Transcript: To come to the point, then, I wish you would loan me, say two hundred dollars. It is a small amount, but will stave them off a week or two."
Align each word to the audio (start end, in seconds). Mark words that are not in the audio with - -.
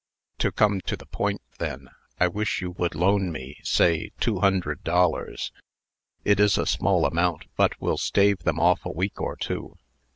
To 0.39 0.51
come 0.51 0.81
to 0.87 0.97
the 0.97 1.05
point, 1.05 1.41
then, 1.59 1.87
I 2.19 2.27
wish 2.27 2.59
you 2.59 2.71
would 2.71 2.95
loan 2.95 3.31
me, 3.31 3.59
say 3.61 4.09
two 4.19 4.39
hundred 4.39 4.83
dollars. 4.83 5.51
It 6.25 6.39
is 6.39 6.57
a 6.57 6.65
small 6.65 7.05
amount, 7.05 7.43
but 7.55 7.79
will 7.79 7.99
stave 7.99 8.39
them 8.39 8.59
off 8.59 8.83
a 8.83 8.89
week 8.89 9.21
or 9.21 9.35
two." 9.35 9.75